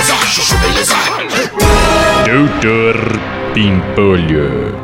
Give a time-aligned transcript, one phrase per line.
[0.00, 0.94] beleza, chuchu beleza.
[2.24, 2.96] Doutor
[3.52, 4.74] Pimpolho.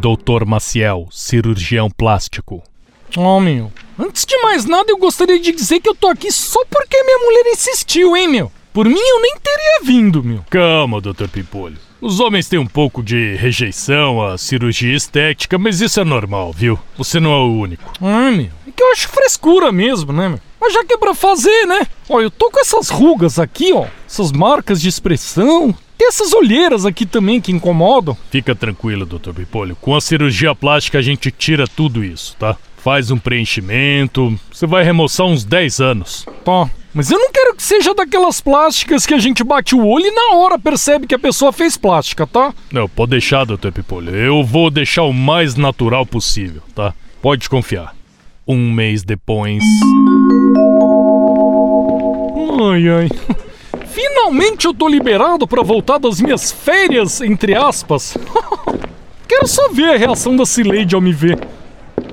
[0.00, 2.62] Doutor Maciel, cirurgião plástico.
[3.16, 3.72] Oh, meu.
[3.98, 7.18] Antes de mais nada, eu gostaria de dizer que eu tô aqui só porque minha
[7.18, 8.52] mulher insistiu, hein, meu?
[8.72, 10.44] Por mim, eu nem teria vindo, meu.
[10.48, 11.28] Calma, Dr.
[11.28, 11.76] Pimpolho.
[12.00, 16.78] Os homens têm um pouco de rejeição à cirurgia estética, mas isso é normal, viu?
[16.96, 17.92] Você não é o único.
[18.00, 18.50] Ai, meu.
[18.66, 20.40] É que eu acho frescura mesmo, né, meu?
[20.60, 21.86] Mas já que é pra fazer, né?
[22.08, 23.86] Ó, eu tô com essas rugas aqui, ó.
[24.12, 25.74] Essas marcas de expressão.
[25.96, 28.14] Tem essas olheiras aqui também que incomodam.
[28.30, 29.32] Fica tranquilo, Dr.
[29.32, 29.74] Pimpolho.
[29.80, 32.54] Com a cirurgia plástica a gente tira tudo isso, tá?
[32.76, 34.38] Faz um preenchimento.
[34.52, 36.26] Você vai remoçar uns 10 anos.
[36.44, 36.68] Tá.
[36.92, 40.10] Mas eu não quero que seja daquelas plásticas que a gente bate o olho e
[40.10, 42.52] na hora percebe que a pessoa fez plástica, tá?
[42.70, 43.70] Não, pode deixar, Dr.
[43.72, 44.14] Pipolho.
[44.14, 46.92] Eu vou deixar o mais natural possível, tá?
[47.22, 47.96] Pode confiar.
[48.46, 49.62] Um mês depois.
[52.60, 53.08] Ai, ai.
[54.12, 58.14] Finalmente eu tô liberado pra voltar das minhas férias, entre aspas.
[59.26, 61.38] Quero só ver a reação da Cileide ao me ver.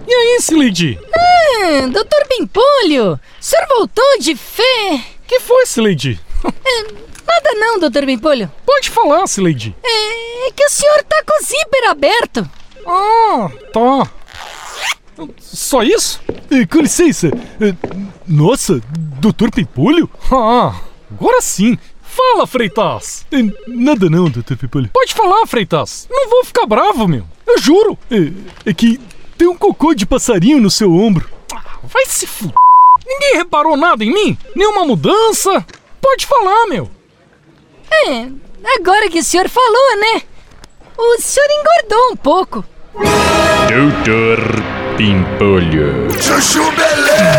[0.07, 0.97] E aí, Cileide?
[1.13, 5.01] Ah, doutor Pimpolho, o senhor voltou de fé?
[5.27, 6.17] Que foi, Cileide?
[6.45, 6.81] É,
[7.27, 8.49] nada não, doutor Pimpolho.
[8.65, 9.75] Pode falar, Cileide.
[9.83, 12.49] É, é que o senhor tá com o zíper aberto.
[12.87, 14.09] Ah, tá.
[15.37, 16.21] Só isso?
[16.49, 17.27] Eh, Com licença.
[17.59, 17.73] Eh,
[18.25, 18.81] Nossa,
[19.19, 20.09] doutor Pimpolho?
[20.31, 20.73] Ah,
[21.11, 21.77] agora sim.
[22.01, 23.25] Fala, Freitas.
[23.67, 24.89] Nada não, doutor Pimpolho.
[24.91, 26.07] Pode falar, Freitas.
[26.09, 27.23] Não vou ficar bravo, meu.
[27.45, 27.97] Eu juro.
[28.09, 28.99] É, é que
[29.37, 31.29] tem um cocô de passarinho no seu ombro.
[31.83, 32.51] Vai se f...
[33.07, 34.37] Ninguém reparou nada em mim?
[34.55, 35.65] Nenhuma mudança?
[36.01, 36.89] Pode falar, meu.
[37.91, 38.27] É,
[38.77, 40.21] agora que o senhor falou, né?
[40.97, 42.65] O senhor engordou um pouco.
[43.67, 44.39] Doutor
[44.97, 46.11] Pimpolho.
[46.21, 47.38] Chuchu beleza.